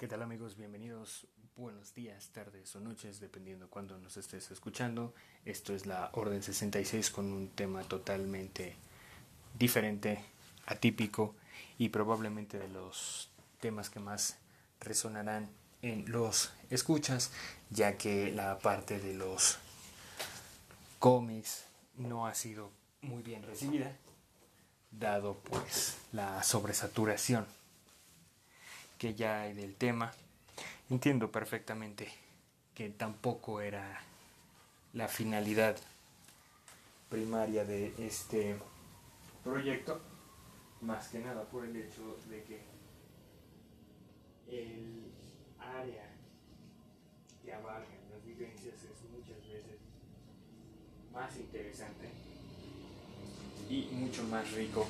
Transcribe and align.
¿Qué 0.00 0.08
tal 0.08 0.22
amigos? 0.22 0.56
Bienvenidos. 0.56 1.26
Buenos 1.56 1.92
días, 1.92 2.30
tardes 2.30 2.74
o 2.74 2.80
noches, 2.80 3.20
dependiendo 3.20 3.68
cuándo 3.68 3.98
nos 3.98 4.16
estés 4.16 4.50
escuchando. 4.50 5.12
Esto 5.44 5.74
es 5.74 5.84
la 5.84 6.08
Orden 6.14 6.42
66 6.42 7.10
con 7.10 7.30
un 7.30 7.50
tema 7.50 7.82
totalmente 7.82 8.76
diferente, 9.58 10.24
atípico 10.64 11.34
y 11.76 11.90
probablemente 11.90 12.58
de 12.58 12.68
los 12.68 13.30
temas 13.60 13.90
que 13.90 14.00
más 14.00 14.38
resonarán 14.80 15.50
en 15.82 16.10
los 16.10 16.50
escuchas, 16.70 17.30
ya 17.68 17.98
que 17.98 18.32
la 18.32 18.58
parte 18.58 19.00
de 19.00 19.12
los 19.12 19.58
cómics 20.98 21.66
no 21.98 22.26
ha 22.26 22.34
sido 22.34 22.70
muy 23.02 23.22
bien 23.22 23.42
recibida, 23.42 23.94
dado 24.90 25.34
pues 25.44 25.98
la 26.12 26.42
sobresaturación 26.42 27.44
que 29.00 29.14
ya 29.14 29.40
hay 29.40 29.54
del 29.54 29.74
tema. 29.74 30.12
Entiendo 30.90 31.32
perfectamente 31.32 32.12
que 32.74 32.90
tampoco 32.90 33.62
era 33.62 33.98
la 34.92 35.08
finalidad 35.08 35.76
primaria 37.08 37.64
de 37.64 37.94
este 37.98 38.56
proyecto, 39.42 40.02
más 40.82 41.08
que 41.08 41.20
nada 41.20 41.44
por 41.44 41.64
el 41.64 41.74
hecho 41.76 42.18
de 42.28 42.44
que 42.44 42.60
el 44.50 45.10
área 45.58 46.10
que 47.42 47.54
abarca 47.54 47.88
las 48.12 48.22
vivencias 48.26 48.74
es 48.74 49.10
muchas 49.10 49.38
veces 49.48 49.78
más 51.10 51.34
interesante 51.38 52.10
y 53.70 53.88
mucho 53.92 54.24
más 54.24 54.52
rico 54.52 54.86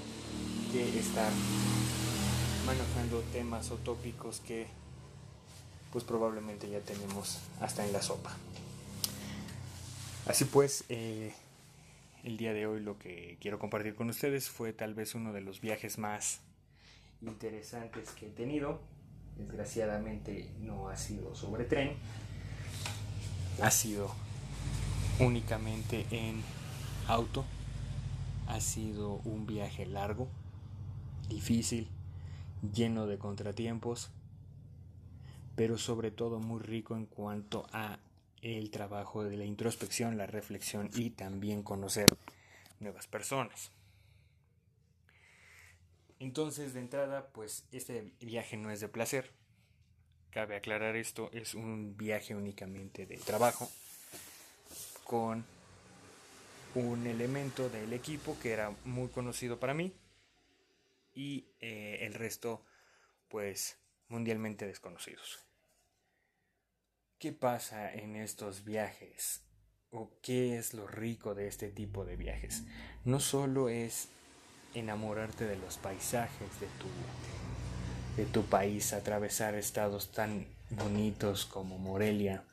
que 0.73 0.99
estar 0.99 1.31
manejando 2.71 3.21
temas 3.33 3.73
o 3.73 3.77
tópicos 3.79 4.39
que 4.39 4.69
pues 5.93 6.05
probablemente 6.05 6.71
ya 6.71 6.79
tenemos 6.79 7.41
hasta 7.61 7.85
en 7.85 7.93
la 7.93 8.01
sopa. 8.01 8.31
Así 10.27 10.45
pues, 10.45 10.85
eh, 10.89 11.33
el 12.23 12.37
día 12.37 12.53
de 12.53 12.69
hoy 12.69 12.79
lo 12.79 12.97
que 12.97 13.39
quiero 13.41 13.59
compartir 13.59 13.97
con 13.97 14.09
ustedes 14.09 14.49
fue 14.49 14.73
tal 14.73 14.95
vez 14.95 15.17
uno 15.17 15.33
de 15.33 15.41
los 15.41 15.61
viajes 15.61 15.99
más 15.99 16.43
interesantes 17.23 18.11
que 18.11 18.29
he 18.29 18.31
tenido. 18.31 18.81
Desgraciadamente 19.37 20.49
no 20.61 20.91
ha 20.91 20.97
sido 20.97 21.35
sobre 21.35 21.65
tren, 21.65 21.97
ha 23.61 23.71
sido 23.73 24.15
únicamente 25.19 26.07
en 26.13 26.41
auto. 27.09 27.45
Ha 28.47 28.61
sido 28.61 29.15
un 29.25 29.47
viaje 29.47 29.87
largo, 29.87 30.29
difícil, 31.29 31.89
lleno 32.63 33.07
de 33.07 33.19
contratiempos, 33.19 34.11
pero 35.57 35.79
sobre 35.79 36.11
todo 36.11 36.41
muy 36.41 36.61
rico 36.61 36.97
en 36.97 37.07
cuanto 37.07 37.67
a 37.73 37.99
el 38.43 38.71
trabajo 38.71 39.25
de 39.25 39.37
la 39.37 39.45
introspección, 39.45 40.17
la 40.17 40.27
reflexión 40.27 40.91
y 40.95 41.11
también 41.11 41.63
conocer 41.63 42.17
nuevas 42.79 43.07
personas. 43.07 43.71
Entonces, 46.19 46.75
de 46.75 46.81
entrada, 46.81 47.29
pues 47.33 47.65
este 47.73 48.13
viaje 48.21 48.57
no 48.57 48.71
es 48.71 48.81
de 48.81 48.89
placer. 48.89 49.31
Cabe 50.31 50.57
aclarar 50.57 50.97
esto, 50.97 51.31
es 51.33 51.55
un 51.55 51.97
viaje 51.97 52.35
únicamente 52.35 53.07
de 53.07 53.17
trabajo 53.17 53.71
con 55.05 55.45
un 56.75 57.07
elemento 57.07 57.69
del 57.69 57.93
equipo 57.93 58.37
que 58.41 58.53
era 58.53 58.73
muy 58.85 59.09
conocido 59.09 59.59
para 59.59 59.75
mí, 59.75 59.93
y 61.21 61.55
eh, 61.61 61.99
el 62.01 62.15
resto 62.15 62.65
pues 63.29 63.79
mundialmente 64.09 64.67
desconocidos. 64.67 65.47
¿Qué 67.19 67.35
pasa 67.35 67.93
en 67.93 68.17
estos 68.17 68.65
viajes? 68.65 69.45
¿O 69.91 70.19
qué 70.23 70.57
es 70.57 70.73
lo 70.73 70.87
rico 70.87 71.35
de 71.35 71.47
este 71.47 71.71
tipo 71.71 72.07
de 72.07 72.17
viajes? 72.17 72.65
No 73.05 73.21
solo 73.21 73.69
es 73.69 74.09
enamorarte 74.73 75.45
de 75.45 75.59
los 75.59 75.77
paisajes 75.77 76.59
de 76.59 76.67
tu, 76.79 76.89
de 78.17 78.25
tu 78.25 78.47
país, 78.47 78.95
atravesar 78.95 79.55
estados 79.55 80.13
tan 80.13 80.47
bonitos 80.71 81.45
como 81.45 81.77
Morelia, 81.77 82.45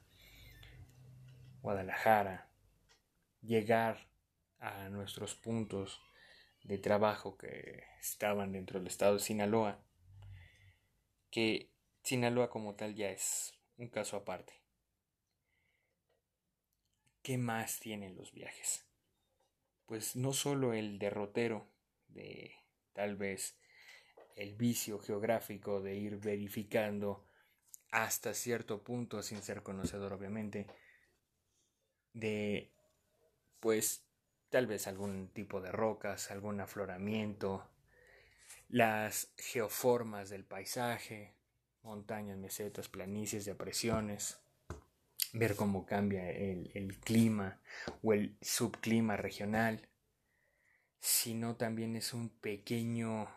Guadalajara, 1.61 2.51
llegar 3.41 4.09
a 4.59 4.89
nuestros 4.89 5.35
puntos 5.35 6.01
de 6.67 6.77
trabajo 6.77 7.37
que 7.37 7.85
estaban 8.01 8.51
dentro 8.51 8.77
del 8.77 8.87
estado 8.87 9.13
de 9.13 9.19
Sinaloa, 9.21 9.81
que 11.31 11.71
Sinaloa 12.03 12.49
como 12.49 12.75
tal 12.75 12.93
ya 12.93 13.09
es 13.09 13.53
un 13.77 13.87
caso 13.87 14.17
aparte. 14.17 14.61
¿Qué 17.21 17.37
más 17.37 17.79
tienen 17.79 18.15
los 18.15 18.33
viajes? 18.33 18.85
Pues 19.85 20.17
no 20.17 20.33
solo 20.33 20.73
el 20.73 20.99
derrotero 20.99 21.71
de 22.09 22.53
tal 22.93 23.15
vez 23.15 23.57
el 24.35 24.55
vicio 24.55 24.99
geográfico 24.99 25.81
de 25.81 25.95
ir 25.95 26.17
verificando 26.17 27.25
hasta 27.91 28.33
cierto 28.33 28.83
punto 28.83 29.23
sin 29.23 29.41
ser 29.41 29.63
conocedor 29.63 30.11
obviamente 30.11 30.67
de 32.11 32.73
pues 33.59 34.06
tal 34.49 34.67
vez 34.67 34.87
algún 34.87 35.29
tipo 35.29 35.61
de 35.61 35.71
rocas, 35.71 36.31
algún 36.31 36.59
afloramiento, 36.61 37.69
las 38.69 39.33
geoformas 39.37 40.29
del 40.29 40.43
paisaje, 40.43 41.33
montañas, 41.83 42.37
mesetas, 42.37 42.89
planicies, 42.89 43.45
depresiones, 43.45 44.39
ver 45.33 45.55
cómo 45.55 45.85
cambia 45.85 46.29
el, 46.29 46.71
el 46.73 46.97
clima 46.99 47.59
o 48.03 48.13
el 48.13 48.37
subclima 48.41 49.17
regional, 49.17 49.87
sino 50.99 51.55
también 51.55 51.95
es 51.95 52.13
un 52.13 52.29
pequeño 52.29 53.29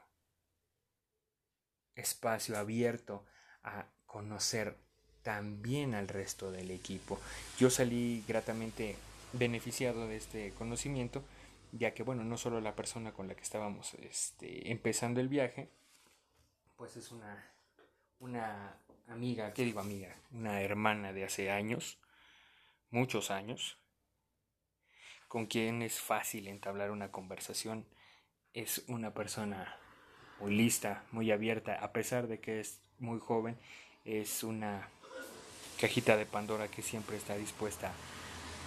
espacio 1.95 2.57
abierto 2.57 3.27
a 3.63 3.87
conocer 4.07 4.77
también 5.23 5.95
al 5.95 6.09
resto 6.09 6.51
del 6.51 6.71
equipo. 6.71 7.21
Yo 7.59 7.71
salí 7.71 8.25
gratamente 8.27 8.97
beneficiado 9.33 10.07
de 10.09 10.17
este 10.17 10.53
conocimiento, 10.53 11.25
ya 11.73 11.95
que, 11.95 12.03
bueno, 12.03 12.25
no 12.25 12.37
solo 12.37 12.61
la 12.61 12.75
persona 12.75 13.13
con 13.13 13.29
la 13.29 13.35
que 13.35 13.43
estábamos 13.43 13.95
este, 13.95 14.71
empezando 14.71 15.21
el 15.21 15.29
viaje, 15.29 15.69
pues 16.77 16.97
es 16.97 17.13
una, 17.13 17.53
una 18.19 18.79
amiga, 19.09 19.53
¿qué 19.53 19.65
digo 19.65 19.81
amiga? 19.81 20.17
Una 20.33 20.63
hermana 20.63 21.13
de 21.13 21.25
hace 21.25 21.51
años, 21.51 21.99
muchos 22.91 23.31
años, 23.31 23.79
con 25.29 25.47
quien 25.47 25.83
es 25.83 26.01
fácil 26.01 26.49
entablar 26.49 26.91
una 26.91 27.13
conversación. 27.13 27.87
Es 28.53 28.83
una 28.89 29.15
persona 29.15 29.77
muy 30.41 30.57
lista, 30.57 31.05
muy 31.13 31.31
abierta, 31.31 31.77
a 31.77 31.93
pesar 31.93 32.27
de 32.27 32.41
que 32.41 32.59
es 32.59 32.81
muy 32.99 33.21
joven, 33.21 33.57
es 34.05 34.43
una 34.43 34.89
cajita 35.81 36.17
de 36.17 36.27
Pandora 36.27 36.67
que 36.69 36.83
siempre 36.83 37.17
está 37.17 37.37
dispuesta 37.37 37.93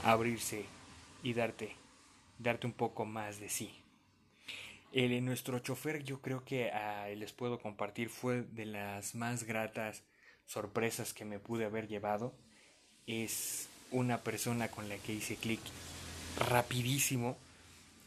abrirse 0.04 0.66
y 1.24 1.34
darte, 1.34 1.76
darte 2.38 2.68
un 2.68 2.74
poco 2.74 3.06
más 3.06 3.40
de 3.40 3.50
sí. 3.50 3.74
El, 4.92 5.24
nuestro 5.26 5.60
chofer 5.60 6.04
yo 6.04 6.22
creo 6.22 6.44
que 6.46 6.70
ah, 6.72 7.08
les 7.16 7.32
puedo 7.32 7.60
compartir 7.60 8.10
fue 8.10 8.44
de 8.44 8.66
las 8.66 9.16
más 9.16 9.44
gratas 9.44 10.04
sorpresas 10.46 11.14
que 11.14 11.26
me 11.26 11.40
pude 11.40 11.66
haber 11.66 11.88
llevado. 11.88 12.36
Es 13.08 13.70
una 13.92 14.20
persona 14.20 14.68
con 14.68 14.90
la 14.90 14.98
que 14.98 15.14
hice 15.14 15.36
clic 15.36 15.62
rapidísimo, 16.38 17.38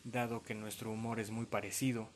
dado 0.05 0.43
que 0.43 0.55
nuestro 0.55 0.93
humor 0.93 1.19
es 1.19 1.31
muy 1.31 1.47
parecido, 1.47 2.09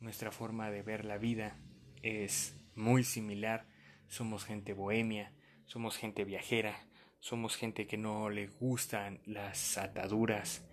nuestra 0.00 0.30
forma 0.30 0.70
de 0.70 0.82
ver 0.82 1.04
la 1.04 1.18
vida 1.18 1.56
es 2.02 2.54
muy 2.74 3.04
similar, 3.04 3.64
somos 4.08 4.44
gente 4.44 4.72
bohemia, 4.72 5.32
somos 5.66 5.96
gente 5.96 6.24
viajera, 6.24 6.76
somos 7.22 7.54
gente 7.56 7.86
que 7.86 7.96
no 7.96 8.30
le 8.30 8.48
gustan 8.48 9.20
las 9.26 9.78
ataduras 9.78 10.66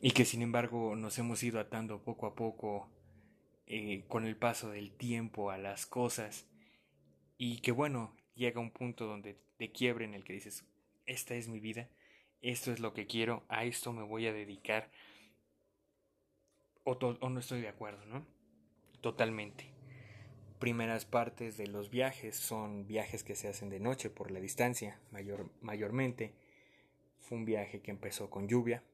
y 0.00 0.12
que 0.12 0.24
sin 0.24 0.40
embargo 0.40 0.94
nos 0.94 1.18
hemos 1.18 1.42
ido 1.42 1.58
atando 1.58 2.04
poco 2.04 2.26
a 2.28 2.36
poco 2.36 2.88
eh, 3.66 4.04
con 4.06 4.24
el 4.24 4.36
paso 4.36 4.70
del 4.70 4.92
tiempo 4.92 5.50
a 5.50 5.58
las 5.58 5.86
cosas 5.86 6.46
y 7.38 7.58
que 7.58 7.72
bueno, 7.72 8.16
llega 8.36 8.60
un 8.60 8.70
punto 8.70 9.06
donde 9.06 9.36
te 9.56 9.72
quiebre 9.72 10.04
en 10.04 10.14
el 10.14 10.22
que 10.22 10.34
dices, 10.34 10.64
esta 11.06 11.34
es 11.34 11.48
mi 11.48 11.58
vida, 11.58 11.88
esto 12.40 12.70
es 12.70 12.78
lo 12.78 12.94
que 12.94 13.08
quiero, 13.08 13.42
a 13.48 13.64
esto 13.64 13.92
me 13.92 14.04
voy 14.04 14.28
a 14.28 14.32
dedicar 14.32 14.92
o, 16.84 16.92
o 16.92 17.28
no 17.30 17.40
estoy 17.40 17.62
de 17.62 17.68
acuerdo, 17.68 18.06
¿no? 18.06 18.24
Totalmente 19.00 19.79
primeras 20.60 21.06
partes 21.06 21.56
de 21.56 21.66
los 21.66 21.90
viajes 21.90 22.36
son 22.36 22.86
viajes 22.86 23.24
que 23.24 23.34
se 23.34 23.48
hacen 23.48 23.70
de 23.70 23.80
noche 23.80 24.10
por 24.10 24.30
la 24.30 24.38
distancia, 24.38 25.00
mayor, 25.10 25.50
mayormente. 25.62 26.32
Fue 27.18 27.38
un 27.38 27.44
viaje 27.44 27.80
que 27.80 27.90
empezó 27.90 28.30
con 28.30 28.46
lluvia, 28.46 28.84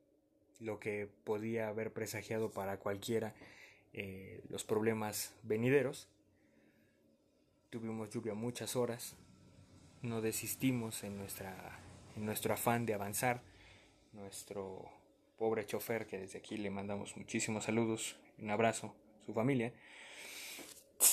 lo 0.61 0.79
que 0.79 1.09
podía 1.25 1.69
haber 1.69 1.93
presagiado 1.93 2.51
para 2.51 2.79
cualquiera 2.79 3.35
eh, 3.93 4.41
los 4.49 4.65
problemas 4.65 5.35
venideros. 5.43 6.09
tuvimos 7.69 8.11
lluvia 8.11 8.35
muchas 8.35 8.77
horas, 8.77 9.17
no 10.03 10.21
desistimos 10.23 11.03
en, 11.03 11.19
nuestra, 11.19 11.81
en 12.17 12.25
nuestro 12.25 12.55
afán 12.55 12.87
de 12.87 12.95
avanzar. 12.95 13.43
Nuestro 14.13 14.89
pobre 15.37 15.67
chofer, 15.67 16.07
que 16.07 16.19
desde 16.19 16.39
aquí 16.39 16.57
le 16.57 16.71
mandamos 16.71 17.17
muchísimos 17.17 17.65
saludos, 17.65 18.17
un 18.39 18.51
abrazo, 18.51 18.95
su 19.27 19.35
familia, 19.35 19.73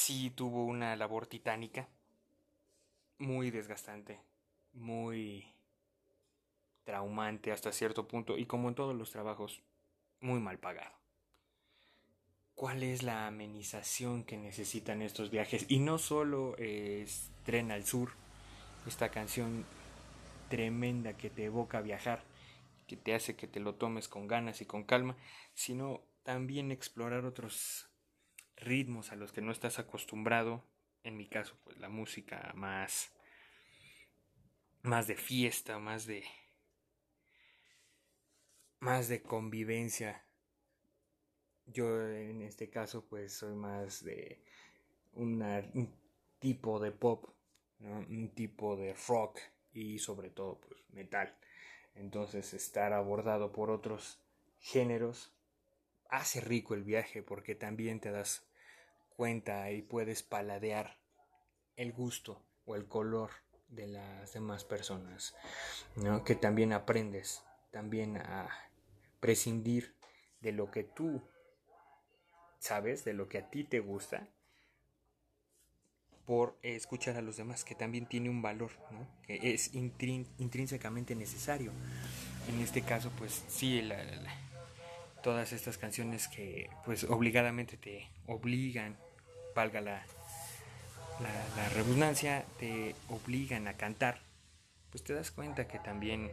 sí 0.03 0.29
tuvo 0.31 0.65
una 0.65 0.97
labor 0.97 1.27
titánica, 1.27 1.87
muy 3.19 3.51
desgastante, 3.51 4.19
muy 4.73 5.45
traumante 6.83 7.53
hasta 7.53 7.71
cierto 7.71 8.05
punto 8.05 8.37
y 8.37 8.45
como 8.45 8.67
en 8.67 8.75
todos 8.75 8.93
los 8.93 9.11
trabajos, 9.11 9.61
muy 10.19 10.41
mal 10.41 10.59
pagado. 10.59 10.93
¿Cuál 12.53 12.83
es 12.83 13.01
la 13.01 13.27
amenización 13.27 14.25
que 14.25 14.35
necesitan 14.35 15.01
estos 15.01 15.31
viajes? 15.31 15.65
Y 15.69 15.79
no 15.79 15.97
solo 15.97 16.57
es 16.57 17.31
Tren 17.45 17.71
al 17.71 17.85
Sur, 17.85 18.11
esta 18.85 19.09
canción 19.09 19.65
tremenda 20.49 21.15
que 21.15 21.29
te 21.29 21.45
evoca 21.45 21.79
viajar, 21.79 22.25
que 22.87 22.97
te 22.97 23.15
hace 23.15 23.37
que 23.37 23.47
te 23.47 23.61
lo 23.61 23.75
tomes 23.75 24.09
con 24.09 24.27
ganas 24.27 24.59
y 24.59 24.65
con 24.65 24.83
calma, 24.83 25.15
sino 25.53 26.01
también 26.23 26.71
explorar 26.71 27.23
otros 27.23 27.92
ritmos 28.57 29.11
a 29.11 29.15
los 29.15 29.31
que 29.31 29.41
no 29.41 29.51
estás 29.51 29.79
acostumbrado. 29.79 30.63
En 31.03 31.17
mi 31.17 31.27
caso, 31.27 31.57
pues 31.63 31.77
la 31.77 31.89
música 31.89 32.51
más 32.55 33.11
más 34.83 35.07
de 35.07 35.15
fiesta, 35.15 35.79
más 35.79 36.05
de 36.05 36.23
más 38.79 39.07
de 39.07 39.21
convivencia. 39.21 40.25
Yo 41.65 42.05
en 42.07 42.41
este 42.41 42.69
caso 42.69 43.05
pues 43.07 43.33
soy 43.33 43.55
más 43.55 44.03
de 44.03 44.43
un 45.13 45.93
tipo 46.39 46.79
de 46.79 46.91
pop, 46.91 47.29
un 47.79 48.31
tipo 48.35 48.75
de 48.75 48.93
rock 49.07 49.39
y 49.71 49.99
sobre 49.99 50.29
todo 50.29 50.59
pues 50.59 50.83
metal. 50.89 51.37
Entonces 51.95 52.53
estar 52.53 52.91
abordado 52.91 53.53
por 53.53 53.69
otros 53.69 54.19
géneros 54.59 55.32
hace 56.13 56.41
rico 56.41 56.75
el 56.75 56.83
viaje 56.83 57.23
porque 57.23 57.55
también 57.55 57.99
te 57.99 58.11
das 58.11 58.45
cuenta 59.15 59.71
y 59.71 59.81
puedes 59.81 60.21
paladear 60.21 60.99
el 61.75 61.91
gusto 61.91 62.45
o 62.65 62.75
el 62.75 62.87
color 62.87 63.31
de 63.67 63.87
las 63.87 64.31
demás 64.33 64.63
personas, 64.63 65.35
¿no? 65.95 66.23
que 66.23 66.35
también 66.35 66.71
aprendes 66.71 67.43
también 67.71 68.17
a 68.17 68.47
prescindir 69.19 69.95
de 70.41 70.51
lo 70.51 70.69
que 70.69 70.83
tú 70.83 71.27
sabes, 72.59 73.03
de 73.03 73.13
lo 73.13 73.27
que 73.27 73.39
a 73.39 73.49
ti 73.49 73.63
te 73.63 73.79
gusta, 73.79 74.29
por 76.27 76.59
escuchar 76.61 77.17
a 77.17 77.21
los 77.21 77.37
demás, 77.37 77.65
que 77.65 77.73
también 77.73 78.05
tiene 78.05 78.29
un 78.29 78.43
valor, 78.43 78.71
¿no? 78.91 79.07
que 79.23 79.53
es 79.53 79.73
intrínsecamente 79.73 81.15
necesario. 81.15 81.71
En 82.47 82.61
este 82.61 82.83
caso, 82.83 83.11
pues 83.17 83.43
sí, 83.47 83.81
todas 85.23 85.53
estas 85.53 85.77
canciones 85.77 86.27
que 86.27 86.69
pues 86.85 87.05
obligadamente 87.05 87.77
te 87.77 88.09
obligan, 88.27 88.97
valga 89.55 89.81
la, 89.81 90.03
la, 91.55 91.69
redundancia, 91.69 92.45
te 92.59 92.93
obligan 93.09 93.67
a 93.67 93.73
cantar, 93.73 94.19
pues 94.91 95.03
te 95.03 95.13
das 95.13 95.31
cuenta 95.31 95.67
que 95.67 95.79
también 95.79 96.29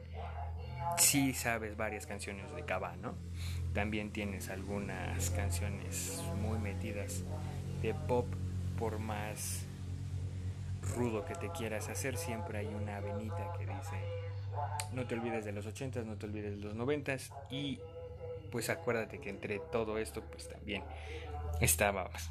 sí 0.99 1.33
sabes 1.33 1.77
varias 1.77 2.07
canciones 2.07 2.53
de 2.55 2.65
Cava, 2.65 2.97
¿no? 2.97 3.15
También 3.73 4.11
tienes 4.11 4.51
algunas 4.51 5.31
canciones 5.31 6.21
muy 6.43 6.59
metidas 6.59 7.23
de 7.83 7.95
pop, 7.95 8.27
por 8.77 8.99
más 8.99 9.67
rudo 10.97 11.25
que 11.25 11.35
te 11.35 11.51
quieras 11.51 11.89
hacer, 11.89 12.17
siempre 12.17 12.59
hay 12.59 12.67
una 12.67 12.97
avenita 12.97 13.53
que 13.57 13.67
dice 13.67 14.21
no 14.93 15.07
te 15.07 15.15
olvides 15.15 15.45
de 15.45 15.53
los 15.53 15.67
80 15.67 16.03
no 16.03 16.17
te 16.17 16.27
olvides 16.27 16.57
de 16.57 16.65
los 16.65 16.75
90 16.75 17.17
y 17.51 17.79
pues 18.51 18.71
acuérdate 18.71 19.21
que 19.21 19.31
entre 19.31 19.59
todo 19.59 19.99
esto 19.99 20.23
pues 20.23 20.49
también 20.49 20.85
estabas 21.61 22.31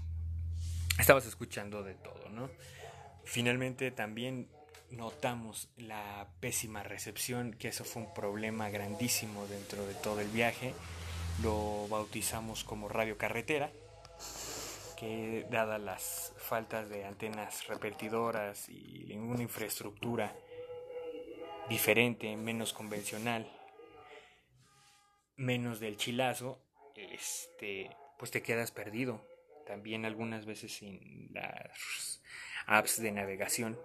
estabas 0.99 1.25
escuchando 1.25 1.83
de 1.83 1.95
todo, 1.95 2.29
¿no? 2.29 2.49
Finalmente 3.23 3.91
también 3.91 4.49
notamos 4.91 5.69
la 5.77 6.27
pésima 6.39 6.83
recepción, 6.83 7.53
que 7.53 7.69
eso 7.69 7.83
fue 7.85 8.03
un 8.03 8.13
problema 8.13 8.69
grandísimo 8.69 9.45
dentro 9.47 9.85
de 9.85 9.93
todo 9.93 10.19
el 10.19 10.27
viaje. 10.29 10.73
Lo 11.41 11.87
bautizamos 11.87 12.63
como 12.63 12.89
radio 12.89 13.17
carretera, 13.17 13.71
que 14.97 15.45
dada 15.49 15.77
las 15.77 16.33
faltas 16.37 16.89
de 16.89 17.05
antenas 17.05 17.67
repetidoras 17.67 18.67
y 18.67 19.05
ninguna 19.07 19.43
infraestructura 19.43 20.35
diferente, 21.69 22.35
menos 22.35 22.73
convencional, 22.73 23.47
menos 25.39 25.79
del 25.79 25.97
chilazo, 25.97 26.61
este, 26.95 27.89
pues 28.17 28.31
te 28.31 28.41
quedas 28.41 28.71
perdido. 28.71 29.25
También 29.65 30.05
algunas 30.05 30.45
veces 30.45 30.73
sin 30.73 31.29
las 31.33 32.21
apps 32.65 33.01
de 33.01 33.11
navegación 33.11 33.77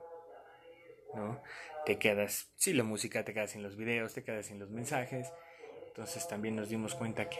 ¿no? 1.14 1.40
Te 1.86 1.98
quedas 1.98 2.50
sin 2.56 2.76
la 2.76 2.84
música, 2.84 3.24
te 3.24 3.32
quedas 3.32 3.50
sin 3.50 3.62
los 3.62 3.76
videos, 3.76 4.14
te 4.14 4.22
quedas 4.22 4.46
sin 4.46 4.58
los 4.58 4.70
mensajes. 4.70 5.32
Entonces 5.86 6.26
también 6.26 6.56
nos 6.56 6.68
dimos 6.68 6.94
cuenta 6.94 7.28
que 7.28 7.38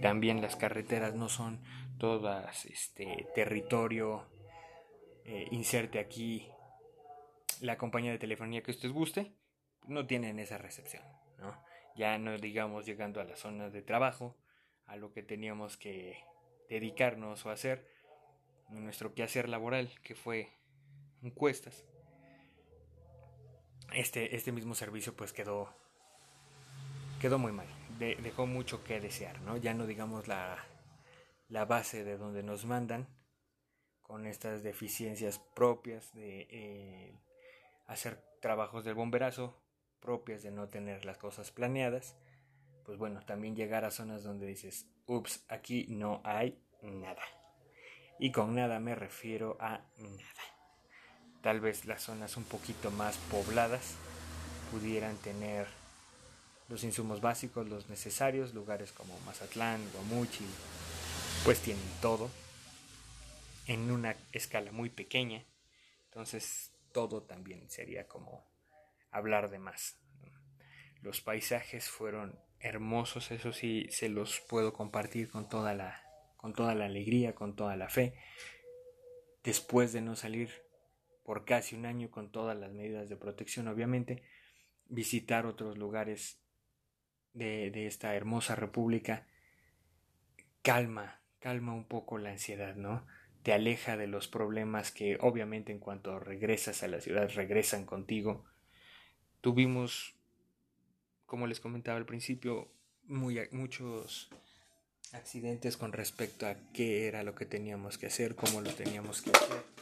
también 0.00 0.40
las 0.40 0.56
carreteras 0.56 1.14
no 1.14 1.28
son 1.28 1.62
todas 1.98 2.64
este 2.66 3.28
territorio. 3.34 4.26
Eh, 5.24 5.48
inserte 5.50 5.98
aquí 5.98 6.48
la 7.60 7.76
compañía 7.76 8.12
de 8.12 8.18
telefonía 8.18 8.62
que 8.62 8.70
usted 8.70 8.90
guste. 8.90 9.32
No 9.86 10.06
tienen 10.06 10.38
esa 10.38 10.56
recepción. 10.56 11.02
Ya 11.96 12.18
no 12.18 12.36
digamos 12.38 12.86
llegando 12.86 13.20
a 13.20 13.24
la 13.24 13.36
zona 13.36 13.70
de 13.70 13.82
trabajo, 13.82 14.36
a 14.86 14.96
lo 14.96 15.12
que 15.12 15.22
teníamos 15.22 15.76
que 15.76 16.18
dedicarnos 16.68 17.44
o 17.46 17.50
hacer 17.50 17.88
nuestro 18.70 19.14
quehacer 19.14 19.48
laboral, 19.48 19.90
que 20.02 20.14
fue 20.14 20.50
encuestas 21.22 21.84
este, 23.94 24.34
este 24.34 24.52
mismo 24.52 24.74
servicio 24.74 25.14
pues 25.14 25.32
quedó, 25.32 25.72
quedó 27.20 27.38
muy 27.38 27.52
mal, 27.52 27.66
dejó 27.98 28.46
mucho 28.46 28.82
que 28.84 29.00
desear, 29.00 29.40
¿no? 29.42 29.56
Ya 29.56 29.74
no 29.74 29.86
digamos 29.86 30.28
la, 30.28 30.64
la 31.48 31.64
base 31.64 32.04
de 32.04 32.16
donde 32.16 32.42
nos 32.42 32.64
mandan 32.64 33.06
con 34.02 34.26
estas 34.26 34.62
deficiencias 34.62 35.38
propias 35.38 36.12
de 36.14 36.46
eh, 36.50 37.14
hacer 37.86 38.22
trabajos 38.40 38.84
del 38.84 38.94
bomberazo, 38.94 39.63
propias 40.04 40.42
de 40.44 40.52
no 40.52 40.68
tener 40.68 41.04
las 41.04 41.16
cosas 41.16 41.50
planeadas, 41.50 42.14
pues 42.84 42.98
bueno, 42.98 43.24
también 43.24 43.56
llegar 43.56 43.84
a 43.84 43.90
zonas 43.90 44.22
donde 44.22 44.46
dices, 44.46 44.86
ups, 45.06 45.44
aquí 45.48 45.86
no 45.88 46.20
hay 46.22 46.62
nada. 46.82 47.22
Y 48.20 48.30
con 48.30 48.54
nada 48.54 48.78
me 48.78 48.94
refiero 48.94 49.56
a 49.58 49.80
nada 49.96 50.54
tal 51.44 51.60
vez 51.60 51.84
las 51.84 52.02
zonas 52.02 52.38
un 52.38 52.44
poquito 52.44 52.90
más 52.90 53.18
pobladas 53.30 53.96
pudieran 54.70 55.14
tener 55.18 55.66
los 56.70 56.84
insumos 56.84 57.20
básicos, 57.20 57.68
los 57.68 57.90
necesarios, 57.90 58.54
lugares 58.54 58.92
como 58.92 59.20
Mazatlán, 59.26 59.86
Guamuchi, 59.92 60.46
pues 61.44 61.60
tienen 61.60 61.84
todo 62.00 62.30
en 63.66 63.90
una 63.90 64.16
escala 64.32 64.72
muy 64.72 64.88
pequeña, 64.88 65.44
entonces 66.06 66.72
todo 66.92 67.22
también 67.22 67.68
sería 67.68 68.08
como 68.08 68.42
hablar 69.14 69.50
de 69.50 69.58
más. 69.58 69.98
Los 71.00 71.20
paisajes 71.20 71.88
fueron 71.88 72.38
hermosos, 72.60 73.30
eso 73.30 73.52
sí 73.52 73.86
se 73.90 74.08
los 74.08 74.40
puedo 74.40 74.72
compartir 74.72 75.30
con 75.30 75.48
toda 75.48 75.74
la 75.74 76.02
con 76.36 76.52
toda 76.52 76.74
la 76.74 76.84
alegría, 76.84 77.34
con 77.34 77.56
toda 77.56 77.74
la 77.74 77.88
fe. 77.88 78.14
Después 79.42 79.94
de 79.94 80.02
no 80.02 80.14
salir 80.14 80.50
por 81.22 81.46
casi 81.46 81.74
un 81.74 81.86
año 81.86 82.10
con 82.10 82.30
todas 82.30 82.54
las 82.54 82.70
medidas 82.70 83.08
de 83.08 83.16
protección, 83.16 83.66
obviamente, 83.66 84.22
visitar 84.84 85.46
otros 85.46 85.78
lugares 85.78 86.42
de, 87.32 87.70
de 87.70 87.86
esta 87.86 88.14
hermosa 88.14 88.56
república 88.56 89.26
calma, 90.60 91.20
calma 91.38 91.72
un 91.72 91.84
poco 91.84 92.18
la 92.18 92.30
ansiedad, 92.30 92.74
¿no? 92.74 93.06
Te 93.42 93.52
aleja 93.52 93.96
de 93.96 94.06
los 94.06 94.28
problemas 94.28 94.92
que 94.92 95.18
obviamente 95.20 95.72
en 95.72 95.78
cuanto 95.78 96.18
regresas 96.18 96.82
a 96.82 96.88
la 96.88 97.00
ciudad 97.00 97.30
regresan 97.34 97.84
contigo. 97.84 98.44
Tuvimos, 99.44 100.14
como 101.26 101.46
les 101.46 101.60
comentaba 101.60 101.98
al 101.98 102.06
principio, 102.06 102.68
muy, 103.04 103.38
muchos 103.52 104.30
accidentes 105.12 105.76
con 105.76 105.92
respecto 105.92 106.46
a 106.46 106.56
qué 106.72 107.06
era 107.06 107.22
lo 107.22 107.34
que 107.34 107.44
teníamos 107.44 107.98
que 107.98 108.06
hacer, 108.06 108.34
cómo 108.34 108.62
lo 108.62 108.74
teníamos 108.74 109.20
que 109.20 109.30
hacer 109.30 109.74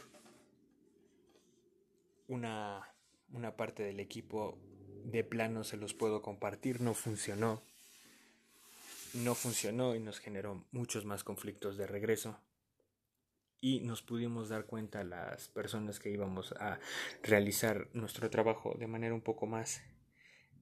una, 2.27 2.89
una 3.31 3.55
parte 3.55 3.83
del 3.83 3.99
equipo 3.99 4.57
de 5.05 5.23
plano 5.23 5.63
se 5.63 5.77
los 5.77 5.93
puedo 5.93 6.21
compartir, 6.21 6.81
no 6.81 6.93
funcionó. 6.93 7.61
No 9.13 9.35
funcionó 9.35 9.95
y 9.95 9.99
nos 9.99 10.19
generó 10.19 10.65
muchos 10.71 11.05
más 11.05 11.23
conflictos 11.23 11.77
de 11.77 11.85
regreso. 11.85 12.39
Y 13.63 13.79
nos 13.79 14.01
pudimos 14.01 14.49
dar 14.49 14.65
cuenta 14.65 15.05
las 15.05 15.47
personas 15.47 15.97
que 15.97 16.09
íbamos 16.09 16.51
a 16.59 16.81
realizar 17.21 17.87
nuestro 17.93 18.29
trabajo 18.29 18.75
de 18.77 18.87
manera 18.87 19.13
un 19.13 19.21
poco 19.21 19.45
más 19.45 19.81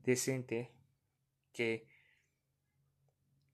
decente 0.04 0.70
que 1.52 1.88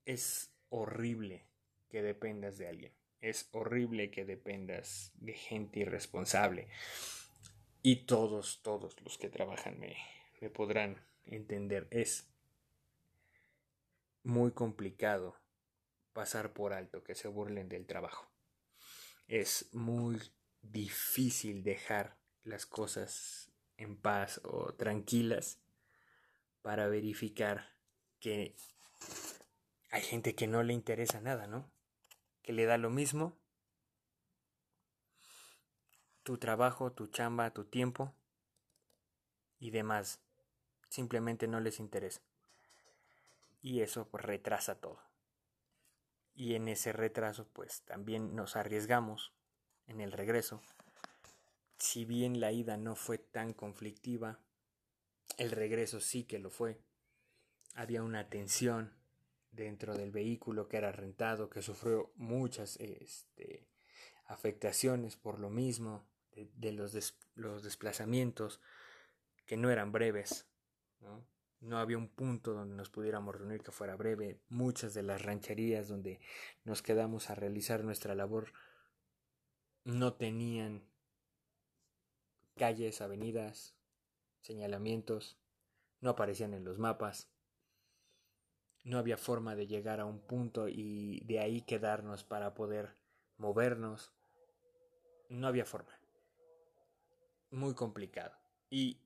es 0.04 0.52
horrible 0.68 1.46
que 1.88 2.02
dependas 2.02 2.58
de 2.58 2.68
alguien. 2.68 2.92
Es 3.22 3.48
horrible 3.52 4.10
que 4.10 4.26
dependas 4.26 5.12
de 5.14 5.32
gente 5.32 5.80
irresponsable. 5.80 6.68
Y 7.80 8.04
todos, 8.04 8.60
todos 8.62 9.00
los 9.00 9.16
que 9.16 9.30
trabajan 9.30 9.80
me, 9.80 9.96
me 10.42 10.50
podrán 10.50 11.02
entender. 11.24 11.88
Es 11.90 12.28
muy 14.24 14.52
complicado 14.52 15.40
pasar 16.12 16.52
por 16.52 16.74
alto 16.74 17.02
que 17.02 17.14
se 17.14 17.28
burlen 17.28 17.70
del 17.70 17.86
trabajo 17.86 18.28
es 19.28 19.68
muy 19.72 20.20
difícil 20.62 21.62
dejar 21.62 22.16
las 22.44 22.66
cosas 22.66 23.50
en 23.76 23.96
paz 23.96 24.40
o 24.42 24.72
tranquilas 24.72 25.58
para 26.62 26.88
verificar 26.88 27.76
que 28.20 28.56
hay 29.90 30.02
gente 30.02 30.34
que 30.34 30.46
no 30.46 30.62
le 30.62 30.72
interesa 30.72 31.20
nada, 31.20 31.46
¿no? 31.46 31.70
Que 32.42 32.52
le 32.52 32.64
da 32.64 32.78
lo 32.78 32.90
mismo 32.90 33.36
tu 36.22 36.38
trabajo, 36.38 36.92
tu 36.92 37.06
chamba, 37.06 37.52
tu 37.52 37.64
tiempo 37.64 38.14
y 39.60 39.70
demás. 39.70 40.20
Simplemente 40.88 41.46
no 41.48 41.60
les 41.60 41.80
interesa. 41.80 42.20
Y 43.62 43.80
eso 43.80 44.08
retrasa 44.12 44.80
todo 44.80 45.07
y 46.38 46.54
en 46.54 46.68
ese 46.68 46.92
retraso 46.92 47.48
pues 47.52 47.82
también 47.82 48.36
nos 48.36 48.54
arriesgamos 48.54 49.32
en 49.88 50.00
el 50.00 50.12
regreso. 50.12 50.62
Si 51.78 52.04
bien 52.04 52.38
la 52.38 52.52
ida 52.52 52.76
no 52.76 52.94
fue 52.94 53.18
tan 53.18 53.52
conflictiva, 53.52 54.38
el 55.36 55.50
regreso 55.50 56.00
sí 56.00 56.22
que 56.22 56.38
lo 56.38 56.50
fue. 56.50 56.80
Había 57.74 58.04
una 58.04 58.28
tensión 58.28 58.94
dentro 59.50 59.96
del 59.96 60.12
vehículo 60.12 60.68
que 60.68 60.76
era 60.76 60.92
rentado, 60.92 61.50
que 61.50 61.60
sufrió 61.60 62.12
muchas 62.14 62.76
este, 62.76 63.66
afectaciones 64.26 65.16
por 65.16 65.40
lo 65.40 65.50
mismo, 65.50 66.06
de, 66.54 66.70
los, 66.70 67.16
los 67.34 67.64
desplazamientos 67.64 68.60
que 69.44 69.56
no 69.56 69.70
eran 69.70 69.90
breves. 69.90 70.46
¿no? 71.00 71.26
No 71.60 71.78
había 71.78 71.98
un 71.98 72.08
punto 72.08 72.52
donde 72.52 72.76
nos 72.76 72.90
pudiéramos 72.90 73.34
reunir 73.34 73.62
que 73.62 73.72
fuera 73.72 73.96
breve. 73.96 74.40
Muchas 74.48 74.94
de 74.94 75.02
las 75.02 75.22
rancherías 75.22 75.88
donde 75.88 76.20
nos 76.64 76.82
quedamos 76.82 77.30
a 77.30 77.34
realizar 77.34 77.84
nuestra 77.84 78.14
labor 78.14 78.52
no 79.84 80.14
tenían 80.14 80.84
calles, 82.56 83.00
avenidas, 83.00 83.74
señalamientos, 84.40 85.38
no 86.00 86.10
aparecían 86.10 86.54
en 86.54 86.64
los 86.64 86.78
mapas. 86.78 87.28
No 88.84 88.98
había 88.98 89.16
forma 89.16 89.56
de 89.56 89.66
llegar 89.66 90.00
a 90.00 90.06
un 90.06 90.20
punto 90.20 90.68
y 90.68 91.20
de 91.24 91.40
ahí 91.40 91.62
quedarnos 91.62 92.24
para 92.24 92.54
poder 92.54 92.94
movernos. 93.36 94.12
No 95.28 95.46
había 95.46 95.64
forma. 95.64 95.98
Muy 97.50 97.74
complicado. 97.74 98.36
Y 98.70 99.00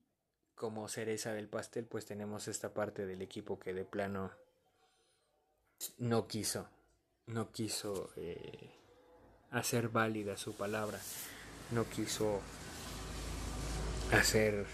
como 0.55 0.87
cereza 0.87 1.33
del 1.33 1.47
pastel, 1.47 1.85
pues 1.85 2.05
tenemos 2.05 2.47
esta 2.47 2.73
parte 2.73 3.05
del 3.05 3.21
equipo 3.21 3.59
que 3.59 3.73
de 3.73 3.85
plano 3.85 4.31
no 5.97 6.27
quiso, 6.27 6.67
no 7.27 7.51
quiso 7.51 8.11
eh, 8.15 8.71
hacer 9.51 9.89
válida 9.89 10.37
su 10.37 10.55
palabra, 10.55 10.99
no 11.71 11.89
quiso 11.89 12.41
hacer 14.11 14.65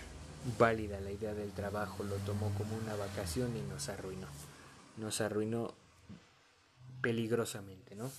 válida 0.58 1.00
la 1.00 1.12
idea 1.12 1.34
del 1.34 1.52
trabajo, 1.52 2.04
lo 2.04 2.16
tomó 2.18 2.54
como 2.58 2.76
una 2.78 2.96
vacación 2.96 3.56
y 3.56 3.62
nos 3.62 3.90
arruinó, 3.90 4.28
nos 4.98 5.22
arruinó 5.22 5.74
peligrosamente, 7.02 7.96
¿no? 7.96 8.12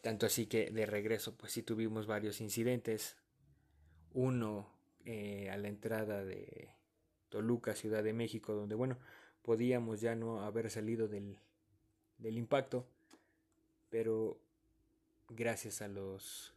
Tanto 0.00 0.26
así 0.26 0.46
que 0.46 0.70
de 0.70 0.86
regreso, 0.86 1.34
pues 1.34 1.52
sí 1.52 1.62
tuvimos 1.62 2.06
varios 2.06 2.40
incidentes, 2.40 3.16
uno 4.14 4.68
eh, 5.04 5.50
a 5.50 5.56
la 5.56 5.68
entrada 5.68 6.24
de 6.24 6.68
Toluca, 7.32 7.74
Ciudad 7.74 8.04
de 8.04 8.12
México, 8.12 8.52
donde 8.52 8.74
bueno, 8.74 8.98
podíamos 9.40 10.02
ya 10.02 10.14
no 10.14 10.42
haber 10.42 10.70
salido 10.70 11.08
del, 11.08 11.38
del 12.18 12.36
impacto, 12.36 12.86
pero 13.88 14.38
gracias 15.30 15.80
a 15.80 15.88
los 15.88 16.52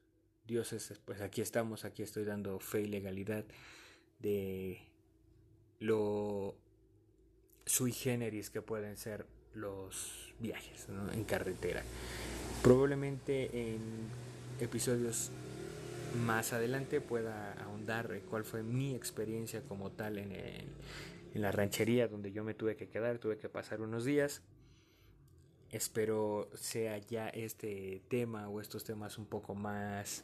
dioses, 0.46 1.00
pues 1.05 1.22
aquí 1.22 1.41
estamos, 1.41 1.86
aquí 1.86 2.03
estoy 2.03 2.25
dando 2.25 2.60
fe 2.60 2.82
y 2.82 2.88
legalidad 2.88 3.46
de 4.20 4.82
lo 5.79 6.55
sui 7.65 7.94
generis 7.94 8.50
que 8.50 8.62
pueden 8.62 8.98
ser 8.98 9.25
los 9.53 10.34
viajes 10.39 10.88
en 11.13 11.24
carretera. 11.24 11.84
Probablemente 12.62 13.74
en 13.75 13.79
episodios 14.60 15.32
más 16.15 16.53
adelante 16.53 17.01
pueda 17.01 17.53
ahondar 17.53 18.22
cuál 18.29 18.43
fue 18.43 18.63
mi 18.63 18.95
experiencia 18.95 19.62
como 19.62 19.91
tal 19.91 20.17
en, 20.17 20.31
en 20.31 21.41
la 21.41 21.51
ranchería 21.51 22.07
donde 22.07 22.31
yo 22.31 22.43
me 22.43 22.53
tuve 22.53 22.75
que 22.75 22.88
quedar, 22.88 23.19
tuve 23.19 23.38
que 23.38 23.50
pasar 23.50 23.81
unos 23.81 24.05
días. 24.05 24.41
Espero 25.69 26.50
sea 26.53 26.98
ya 26.98 27.27
este 27.27 28.01
tema 28.07 28.48
o 28.48 28.62
estos 28.62 28.86
temas 28.86 29.17
un 29.17 29.25
poco 29.25 29.53
más 29.53 30.24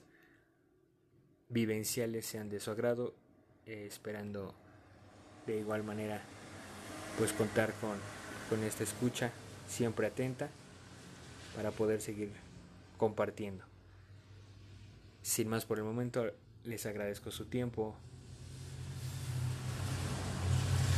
vivenciales 1.50 2.25
sean 2.25 2.50
de 2.50 2.62
su 2.62 2.71
agrado, 2.71 3.13
eh, 3.65 3.86
esperando 3.88 4.55
de 5.45 5.60
igual 5.60 5.83
manera 5.83 6.21
pues 7.17 7.33
contar 7.33 7.74
con, 7.81 7.98
con 8.50 8.63
esta 8.63 8.83
escucha 8.83 9.31
siempre 9.67 10.07
atenta 10.07 10.50
para 11.55 11.71
poder 11.71 12.01
seguir 12.01 12.31
compartiendo. 12.98 13.71
Sin 15.22 15.48
más 15.48 15.66
por 15.66 15.78
el 15.78 15.84
momento, 15.84 16.25
les 16.63 16.86
agradezco 16.86 17.32
su 17.32 17.46
tiempo. 17.46 17.96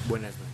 Buenas 0.08 0.34
noches. 0.38 0.52